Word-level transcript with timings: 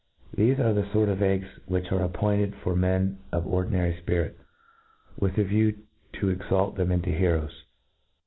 Thefc 0.35 0.57
are 0.57 0.73
the 0.73 0.81
fort 0.85 1.09
of 1.09 1.21
eggs 1.21 1.45
which 1.67 1.91
are 1.91 2.01
appointed 2.01 2.55
for 2.63 2.73
mcxji 2.73 3.17
of 3.31 3.45
ordinary 3.45 3.93
fpirit, 4.03 4.33
with 5.19 5.37
a 5.37 5.43
view 5.43 5.77
to 6.13 6.29
exalt 6.29 6.75
them 6.75 6.91
into 6.91 7.11
heroes. 7.11 7.65